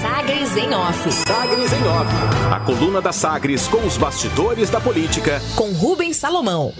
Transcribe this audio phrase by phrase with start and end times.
[0.00, 1.12] Sagres em Off.
[1.12, 2.12] Sagres em Off.
[2.52, 5.40] A coluna da Sagres com os bastidores da política.
[5.56, 6.72] Com Rubens Salomão.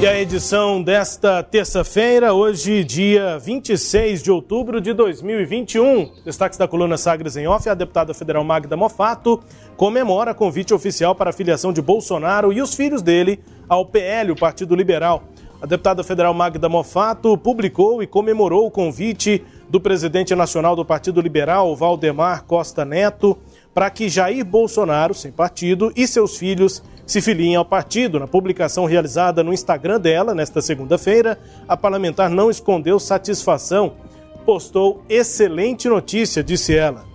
[0.00, 6.10] E a edição desta terça-feira, hoje, dia 26 de outubro de 2021.
[6.24, 9.40] Destaques da coluna Sagres em Off, a deputada federal Magda Mofato
[9.76, 13.38] comemora convite oficial para a filiação de Bolsonaro e os filhos dele
[13.68, 15.22] ao PL, o Partido Liberal.
[15.62, 21.18] A deputada federal Magda Mofato publicou e comemorou o convite do presidente nacional do Partido
[21.18, 23.38] Liberal, Valdemar Costa Neto,
[23.72, 28.20] para que Jair Bolsonaro, sem partido, e seus filhos se filiem ao partido.
[28.20, 33.94] Na publicação realizada no Instagram dela, nesta segunda-feira, a parlamentar não escondeu satisfação.
[34.44, 37.06] Postou excelente notícia, disse ela.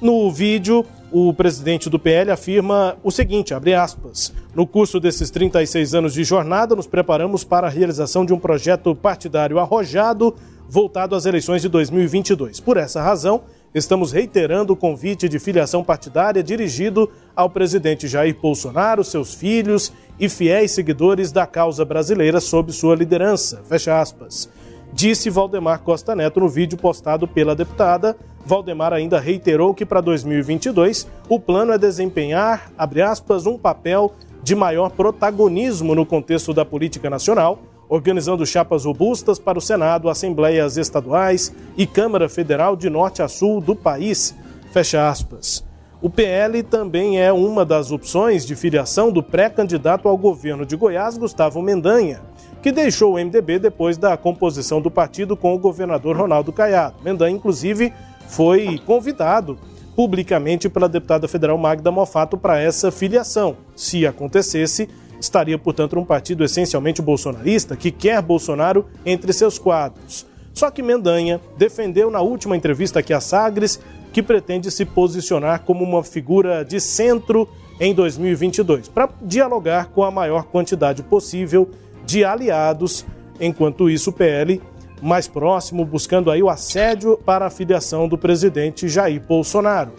[0.00, 5.94] No vídeo, o presidente do PL afirma o seguinte, abre aspas, no curso desses 36
[5.94, 10.34] anos de jornada, nos preparamos para a realização de um projeto partidário arrojado
[10.68, 12.60] voltado às eleições de 2022.
[12.60, 13.42] Por essa razão,
[13.74, 20.28] estamos reiterando o convite de filiação partidária dirigido ao presidente Jair Bolsonaro, seus filhos e
[20.28, 23.62] fiéis seguidores da causa brasileira sob sua liderança.
[23.68, 24.48] Fecha aspas.
[24.92, 28.16] Disse Valdemar Costa Neto no vídeo postado pela deputada.
[28.44, 34.90] Valdemar ainda reiterou que para 2022 o plano é desempenhar, aspas, um papel de maior
[34.90, 37.58] protagonismo no contexto da política nacional,
[37.88, 43.60] organizando chapas robustas para o Senado, assembleias estaduais e Câmara Federal de norte a sul
[43.60, 44.34] do país.
[44.72, 45.64] Fecha aspas.
[46.02, 51.16] O PL também é uma das opções de filiação do pré-candidato ao governo de Goiás,
[51.16, 52.20] Gustavo Mendanha,
[52.62, 56.96] que deixou o MDB depois da composição do partido com o governador Ronaldo Caiado.
[57.02, 57.92] Mendanha, inclusive,
[58.28, 59.58] foi convidado
[59.96, 63.56] publicamente pela deputada federal Magda Mofato para essa filiação.
[63.74, 70.26] Se acontecesse, estaria, portanto, um partido essencialmente bolsonarista que quer Bolsonaro entre seus quadros.
[70.52, 73.78] Só que Mendanha defendeu na última entrevista aqui a Sagres
[74.12, 80.10] que pretende se posicionar como uma figura de centro em 2022, para dialogar com a
[80.10, 81.70] maior quantidade possível
[82.06, 83.04] de aliados.
[83.38, 84.62] Enquanto isso, o PL
[85.02, 89.92] mais próximo, buscando aí o assédio para a filiação do presidente Jair Bolsonaro.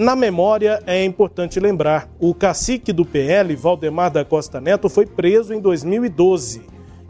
[0.00, 5.52] Na memória, é importante lembrar: o cacique do PL, Valdemar da Costa Neto, foi preso
[5.52, 6.62] em 2012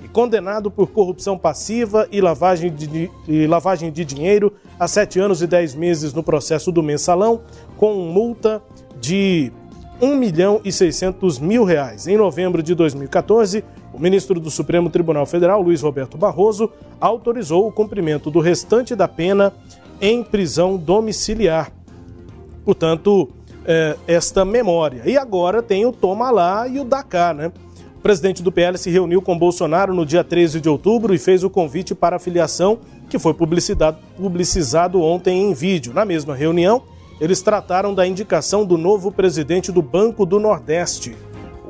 [0.03, 5.41] e condenado por corrupção passiva e lavagem de, e lavagem de dinheiro a sete anos
[5.41, 7.43] e dez meses no processo do mensalão,
[7.77, 8.61] com multa
[9.01, 9.53] de
[10.03, 12.09] 1 milhão e 600 mil reais.
[12.09, 13.63] Em novembro de 2014,
[13.95, 16.69] o ministro do Supremo Tribunal Federal, Luiz Roberto Barroso,
[17.01, 19.53] autorizou o cumprimento do restante da pena
[20.01, 21.71] em prisão domiciliar
[22.71, 23.29] portanto,
[23.67, 25.03] é, esta memória.
[25.05, 27.51] E agora tem o Toma Lá e o Dakar, né?
[27.97, 31.43] O presidente do PL se reuniu com Bolsonaro no dia 13 de outubro e fez
[31.43, 35.93] o convite para a filiação, que foi publicizado ontem em vídeo.
[35.93, 36.85] Na mesma reunião,
[37.21, 41.17] eles trataram da indicação do novo presidente do Banco do Nordeste.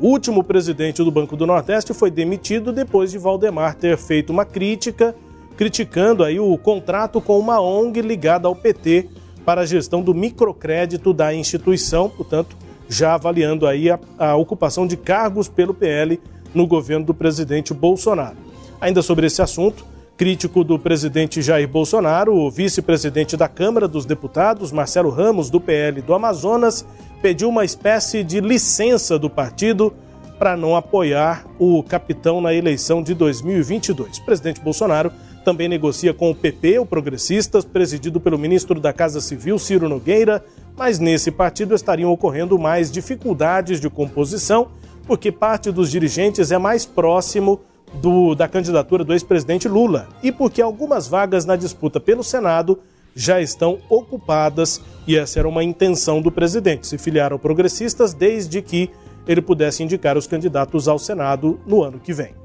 [0.03, 4.45] O último presidente do Banco do Nordeste foi demitido depois de Valdemar ter feito uma
[4.45, 5.17] crítica,
[5.57, 9.09] criticando aí o contrato com uma ONG ligada ao PT
[9.45, 12.57] para a gestão do microcrédito da instituição, portanto,
[12.89, 16.21] já avaliando aí a, a ocupação de cargos pelo PL
[16.55, 18.37] no governo do presidente Bolsonaro.
[18.81, 19.85] Ainda sobre esse assunto,
[20.17, 26.03] crítico do presidente Jair Bolsonaro, o vice-presidente da Câmara dos Deputados, Marcelo Ramos, do PL
[26.03, 26.85] do Amazonas,
[27.23, 29.95] pediu uma espécie de licença do partido
[30.39, 34.19] para não apoiar o capitão na eleição de 2022.
[34.19, 35.13] O presidente Bolsonaro
[35.51, 40.45] também negocia com o PP, o Progressistas, presidido pelo ministro da Casa Civil, Ciro Nogueira,
[40.77, 44.69] mas nesse partido estariam ocorrendo mais dificuldades de composição,
[45.09, 47.63] porque parte dos dirigentes é mais próximo
[47.95, 50.09] do, da candidatura do ex-presidente Lula.
[50.23, 52.79] E porque algumas vagas na disputa pelo Senado
[53.13, 54.81] já estão ocupadas.
[55.05, 58.89] E essa era uma intenção do presidente, se filiar ao Progressistas desde que
[59.27, 62.39] ele pudesse indicar os candidatos ao Senado no ano que vem.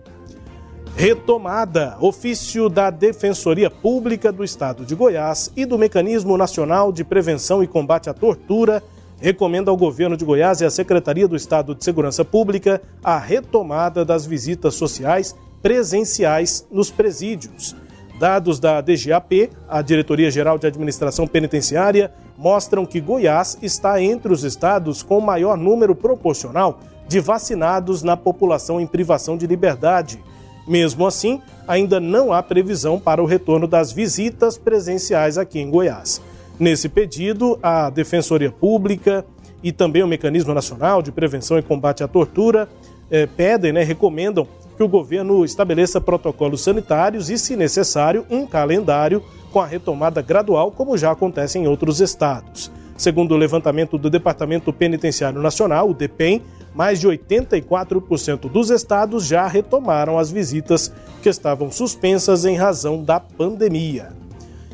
[0.97, 1.97] Retomada.
[1.99, 7.67] Ofício da Defensoria Pública do Estado de Goiás e do Mecanismo Nacional de Prevenção e
[7.67, 8.81] Combate à Tortura
[9.19, 14.05] recomenda ao governo de Goiás e à Secretaria do Estado de Segurança Pública a retomada
[14.05, 17.75] das visitas sociais presenciais nos presídios.
[18.17, 24.45] Dados da DGAP, a Diretoria Geral de Administração Penitenciária, mostram que Goiás está entre os
[24.45, 30.23] estados com maior número proporcional de vacinados na população em privação de liberdade
[30.67, 36.21] mesmo assim, ainda não há previsão para o retorno das visitas presenciais aqui em Goiás.
[36.59, 39.25] Nesse pedido, a Defensoria Pública
[39.63, 42.69] e também o Mecanismo Nacional de Prevenção e Combate à Tortura
[43.09, 49.23] eh, pedem, né, recomendam que o governo estabeleça protocolos sanitários e, se necessário, um calendário
[49.51, 52.71] com a retomada gradual, como já acontece em outros estados.
[52.97, 56.41] Segundo o levantamento do Departamento Penitenciário Nacional, o DEPEN,
[56.75, 60.91] mais de 84% dos estados já retomaram as visitas
[61.23, 64.09] que estavam suspensas em razão da pandemia.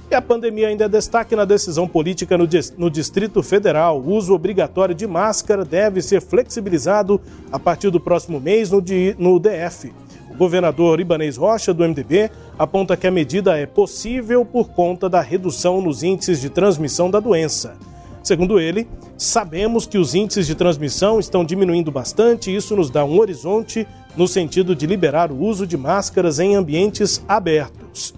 [0.10, 4.02] E a pandemia ainda é destaque na decisão política no, Distrito Federal.
[4.02, 9.94] O uso obrigatório de máscara deve ser flexibilizado a partir do próximo mês no, DF.
[10.30, 15.22] O governador Ibanês Rocha, do MDB, aponta que a medida é possível por conta da
[15.22, 17.78] redução nos índices de transmissão da doença.
[18.24, 18.88] Segundo ele,
[19.18, 23.88] sabemos que os índices de transmissão estão diminuindo bastante e isso nos dá um horizonte
[24.16, 28.14] no sentido de liberar o uso de máscaras em ambientes abertos.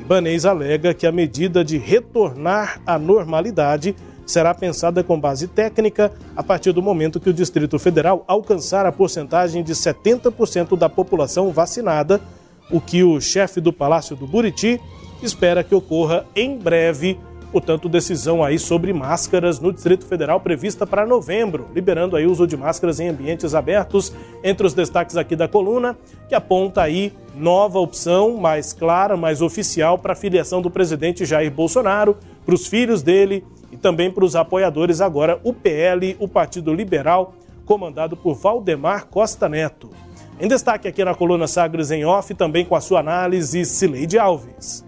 [0.00, 6.42] Ibanez alega que a medida de retornar à normalidade será pensada com base técnica a
[6.42, 12.20] partir do momento que o Distrito Federal alcançar a porcentagem de 70% da população vacinada,
[12.70, 14.78] o que o chefe do Palácio do Buriti
[15.22, 17.18] espera que ocorra em breve
[17.50, 22.46] Portanto, decisão aí sobre máscaras no Distrito Federal prevista para novembro, liberando aí o uso
[22.46, 24.12] de máscaras em ambientes abertos.
[24.44, 25.96] Entre os destaques aqui da coluna,
[26.28, 31.50] que aponta aí nova opção, mais clara, mais oficial para a filiação do presidente Jair
[31.50, 33.42] Bolsonaro, para os filhos dele
[33.72, 37.34] e também para os apoiadores agora, o PL, o Partido Liberal,
[37.64, 39.90] comandado por Valdemar Costa Neto.
[40.40, 44.87] Em destaque aqui na coluna Sagres em Off, também com a sua análise, Cileide Alves.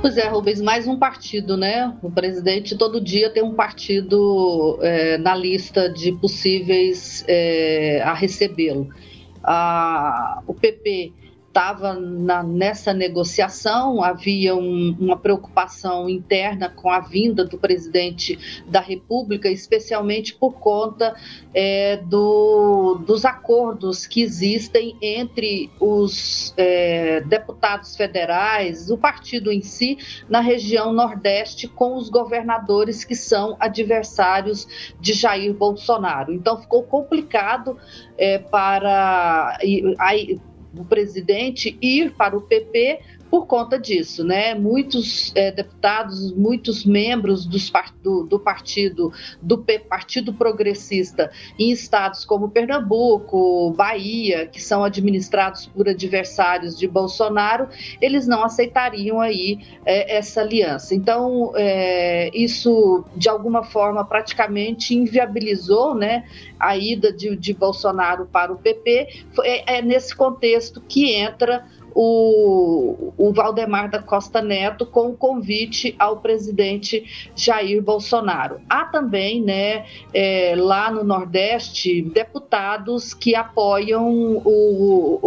[0.00, 1.94] Pois é, Rubens, mais um partido, né?
[2.02, 8.88] O presidente todo dia tem um partido é, na lista de possíveis é, a recebê-lo.
[9.44, 11.12] Ah, o PP
[11.50, 18.38] estava nessa negociação, havia um, uma preocupação interna com a vinda do presidente
[18.68, 21.12] da República, especialmente por conta
[21.52, 29.98] é, do, dos acordos que existem entre os é, deputados federais, o partido em si,
[30.28, 36.32] na região Nordeste, com os governadores que são adversários de Jair Bolsonaro.
[36.32, 37.76] Então ficou complicado
[38.16, 39.58] é, para.
[39.98, 40.38] Aí,
[40.76, 44.54] o presidente ir para o PP por conta disso, né?
[44.54, 47.72] Muitos é, deputados, muitos membros dos,
[48.02, 55.88] do, do, partido, do Partido Progressista, em estados como Pernambuco, Bahia, que são administrados por
[55.88, 57.68] adversários de Bolsonaro,
[58.00, 60.94] eles não aceitariam aí é, essa aliança.
[60.94, 66.24] Então, é, isso de alguma forma praticamente inviabilizou, né?
[66.58, 69.24] A ida de, de Bolsonaro para o PP.
[69.44, 71.64] É, é nesse contexto que entra
[72.02, 77.04] o, o Valdemar da Costa Neto com o convite ao presidente
[77.36, 78.58] Jair Bolsonaro.
[78.70, 84.08] Há também, né, é, lá no Nordeste, deputados que apoiam
[84.42, 85.20] o,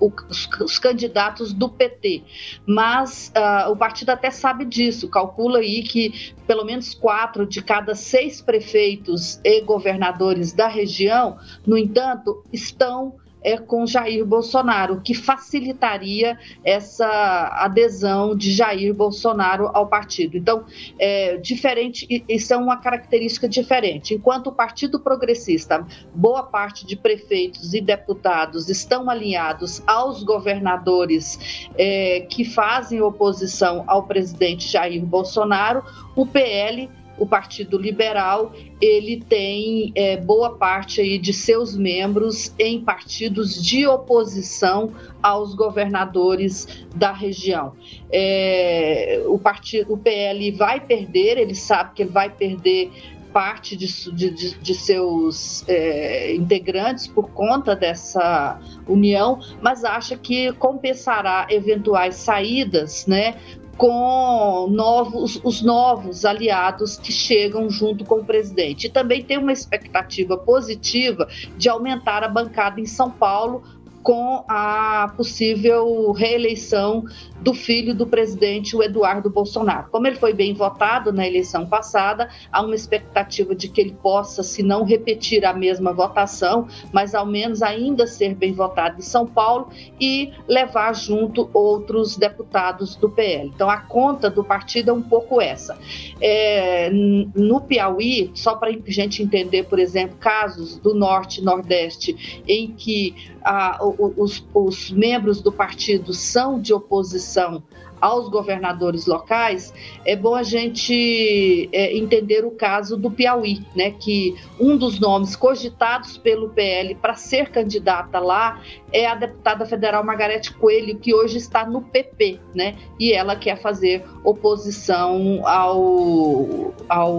[0.00, 2.22] o, os, os, candidatos do PT,
[2.64, 7.94] mas uh, o partido até sabe disso, calcula aí que pelo menos quatro de cada
[7.94, 11.36] seis prefeitos e governadores da região,
[11.66, 17.06] no entanto, estão é com Jair Bolsonaro, que facilitaria essa
[17.52, 20.36] adesão de Jair Bolsonaro ao partido.
[20.36, 20.64] Então,
[20.98, 24.14] é diferente, isso é uma característica diferente.
[24.14, 32.26] Enquanto o Partido Progressista, boa parte de prefeitos e deputados estão alinhados aos governadores é,
[32.28, 35.82] que fazem oposição ao presidente Jair Bolsonaro,
[36.14, 42.80] o PL o Partido Liberal ele tem é, boa parte aí de seus membros em
[42.80, 44.90] partidos de oposição
[45.22, 47.74] aos governadores da região.
[48.10, 52.90] É, o partido, o PL vai perder, ele sabe que ele vai perder
[53.32, 58.58] parte de, de, de seus é, integrantes por conta dessa
[58.88, 63.36] união, mas acha que compensará eventuais saídas, né,
[63.80, 68.86] com novos, os novos aliados que chegam junto com o presidente.
[68.86, 73.62] E também tem uma expectativa positiva de aumentar a bancada em São Paulo
[74.02, 77.04] com a possível reeleição
[77.40, 79.88] do filho do presidente, o Eduardo Bolsonaro.
[79.90, 84.42] Como ele foi bem votado na eleição passada, há uma expectativa de que ele possa,
[84.42, 89.26] se não repetir a mesma votação, mas ao menos ainda ser bem votado em São
[89.26, 93.48] Paulo e levar junto outros deputados do PL.
[93.54, 95.78] Então, a conta do partido é um pouco essa.
[96.20, 102.42] É, no Piauí, só para a gente entender, por exemplo, casos do Norte e Nordeste
[102.46, 107.62] em que ah, os, os membros do partido são de oposição
[108.00, 109.72] aos governadores locais,
[110.04, 115.36] é bom a gente é, entender o caso do Piauí, né, que um dos nomes
[115.36, 118.60] cogitados pelo PL para ser candidata lá
[118.92, 123.60] é a deputada federal Margarete Coelho, que hoje está no PP, né, e ela quer
[123.60, 127.12] fazer oposição ao, ao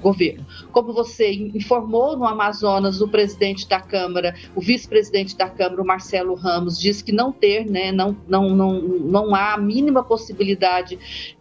[0.00, 0.46] governo.
[0.72, 6.34] Como você informou, no Amazonas, o presidente da Câmara, o vice-presidente da Câmara, o Marcelo
[6.34, 10.27] Ramos, diz que não ter, né, não, não, não, não há a mínima possibilidade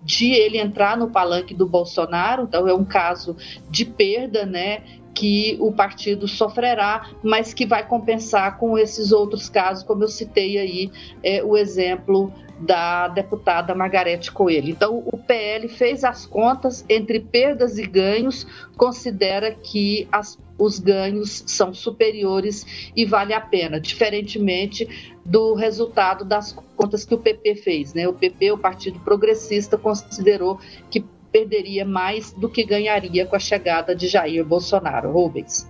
[0.03, 3.35] de ele entrar no palanque do Bolsonaro, então é um caso
[3.69, 4.83] de perda, né?
[5.17, 10.59] que o partido sofrerá, mas que vai compensar com esses outros casos, como eu citei
[10.59, 10.91] aí
[11.23, 14.69] é, o exemplo da deputada Margarete Coelho.
[14.69, 21.43] Então, o PL fez as contas entre perdas e ganhos, considera que as, os ganhos
[21.45, 27.93] são superiores e vale a pena, diferentemente do resultado das contas que o PP fez.
[27.93, 28.07] Né?
[28.07, 30.59] O PP, o Partido Progressista, considerou
[30.89, 35.11] que perderia mais do que ganharia com a chegada de Jair Bolsonaro.
[35.11, 35.67] Rubens.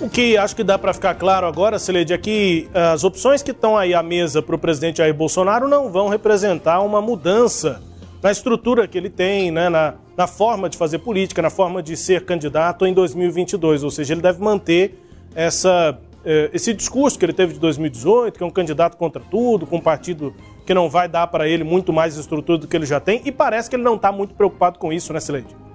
[0.00, 3.42] O que acho que dá para ficar claro agora, Celede, é que eh, as opções
[3.42, 7.82] que estão aí à mesa para o presidente Jair Bolsonaro não vão representar uma mudança
[8.22, 11.96] na estrutura que ele tem, né, na, na forma de fazer política, na forma de
[11.96, 13.82] ser candidato em 2022.
[13.82, 15.02] Ou seja, ele deve manter
[15.34, 19.66] essa, eh, esse discurso que ele teve de 2018, que é um candidato contra tudo,
[19.66, 20.34] com um partido
[20.66, 23.32] que não vai dar para ele muito mais estrutura do que ele já tem, e
[23.32, 25.65] parece que ele não está muito preocupado com isso, né, Celede?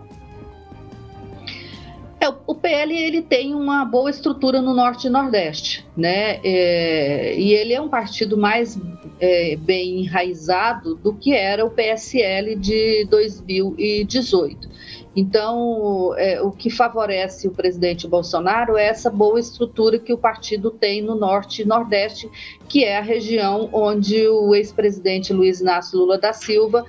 [2.21, 6.39] É, o PL ele tem uma boa estrutura no Norte e Nordeste, né?
[6.43, 8.79] É, e ele é um partido mais
[9.19, 14.69] é, bem enraizado do que era o PSL de 2018.
[15.15, 20.71] Então, é, o que favorece o presidente Bolsonaro é essa boa estrutura que o partido
[20.71, 22.29] tem no Norte e Nordeste,
[22.69, 26.85] que é a região onde o ex-presidente Luiz Inácio Lula da Silva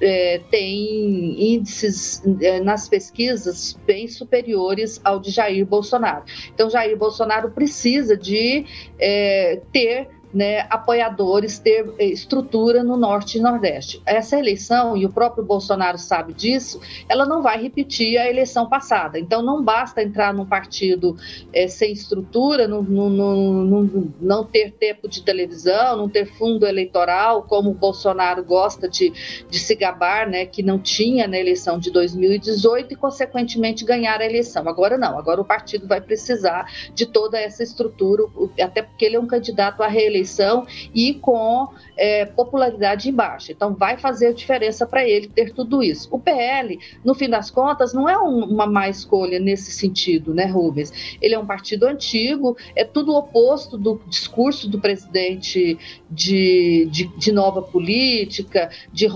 [0.00, 6.24] é, tem índices é, nas pesquisas bem superiores ao de Jair Bolsonaro.
[6.52, 8.64] Então, Jair Bolsonaro precisa de
[8.98, 14.00] é, ter né, apoiadores, ter eh, estrutura no Norte e Nordeste.
[14.06, 19.18] Essa eleição, e o próprio Bolsonaro sabe disso, ela não vai repetir a eleição passada.
[19.18, 21.16] Então, não basta entrar num partido
[21.52, 27.42] é, sem estrutura, não, não, não, não, ter tempo de televisão, não ter fundo eleitoral,
[27.42, 29.12] como o Bolsonaro gosta de,
[29.48, 34.24] de se gabar, né, que não tinha na eleição de 2018 e, consequentemente, ganhar a
[34.24, 34.68] eleição.
[34.68, 38.24] Agora não, agora o partido vai precisar de toda essa estrutura,
[38.60, 43.52] até porque ele é um candidato à reeleição eleição e com é, popularidade baixa.
[43.52, 46.08] Então, vai fazer diferença para ele ter tudo isso.
[46.10, 50.44] O PL, no fim das contas, não é um, uma má escolha nesse sentido, né,
[50.44, 51.18] Rubens?
[51.20, 55.78] Ele é um partido antigo, é tudo oposto do discurso do presidente
[56.10, 59.06] de, de, de nova política, de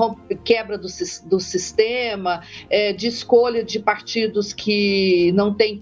[0.44, 0.88] quebra do,
[1.26, 5.80] do sistema, é, de escolha de partidos que não têm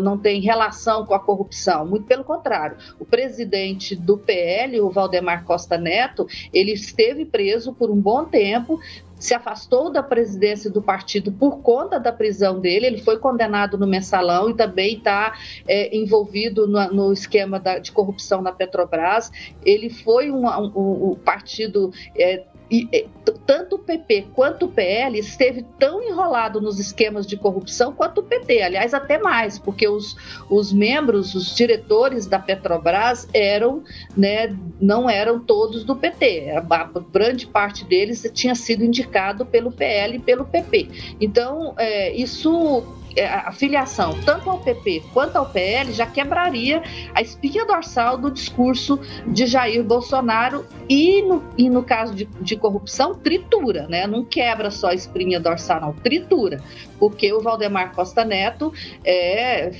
[0.00, 1.86] não tem relação com a corrupção.
[1.86, 7.90] Muito pelo contrário, o presidente do PL O Valdemar Costa Neto, ele esteve preso por
[7.90, 8.80] um bom tempo,
[9.18, 12.86] se afastou da presidência do partido por conta da prisão dele.
[12.86, 15.34] Ele foi condenado no mensalão e também está
[15.66, 19.30] é, envolvido no, no esquema da, de corrupção na Petrobras.
[19.64, 23.08] Ele foi um, um, um partido é, e,
[23.46, 28.22] tanto o PP quanto o PL esteve tão enrolado nos esquemas de corrupção quanto o
[28.22, 30.16] PT, aliás, até mais, porque os,
[30.50, 33.82] os membros, os diretores da Petrobras eram,
[34.16, 40.16] né, não eram todos do PT, a, grande parte deles tinha sido indicado pelo PL
[40.16, 41.16] e pelo PP.
[41.20, 46.82] Então, é, isso a filiação tanto ao PP quanto ao PL já quebraria
[47.14, 52.56] a espinha dorsal do discurso de Jair Bolsonaro e no, e no caso de, de
[52.56, 54.06] corrupção, tritura, né?
[54.06, 56.62] Não quebra só a espinha dorsal, não, tritura.
[56.98, 58.72] Porque o Valdemar Costa Neto
[59.04, 59.70] é,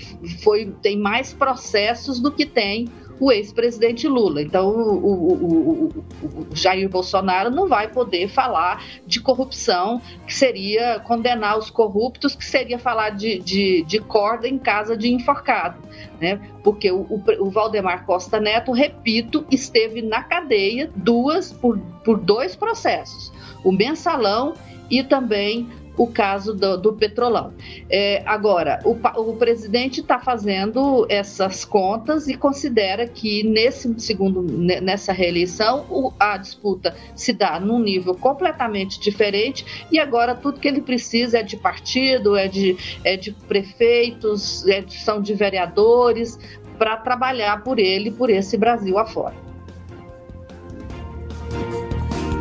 [0.42, 2.88] foi, tem mais processos do que tem
[3.21, 4.43] o ex-presidente Lula.
[4.43, 11.01] Então, o, o, o, o, Jair Bolsonaro não vai poder falar de corrupção, que seria
[11.01, 15.79] condenar os corruptos, que seria falar de, de, de corda em casa de enforcado.
[16.21, 16.41] Né?
[16.63, 23.33] Porque o, Valdemar Costa Neto, repito, esteve na cadeia duas por, por dois processos:
[23.65, 24.55] o mensalão
[24.91, 27.52] e também o caso do, do Petrolão.
[27.90, 35.12] É, agora, o, o presidente está fazendo essas contas e considera que nesse segundo, nessa
[35.12, 40.81] reeleição o, a disputa se dá num nível completamente diferente e agora tudo que ele
[40.81, 46.38] precisa é de partido, é de, é de prefeitos, é de, são de vereadores
[46.78, 49.48] para trabalhar por ele, por esse Brasil afora.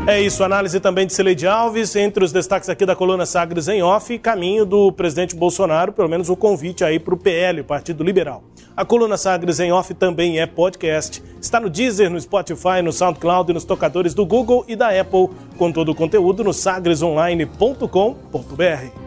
[0.07, 3.83] É isso, análise também de Cileide Alves, entre os destaques aqui da coluna Sagres em
[3.83, 8.41] off, caminho do presidente Bolsonaro, pelo menos o convite aí para o PL, Partido Liberal.
[8.73, 13.51] A coluna Sagres em off também é podcast, está no Deezer, no Spotify, no SoundCloud
[13.51, 19.06] e nos tocadores do Google e da Apple, com todo o conteúdo no sagresonline.com.br.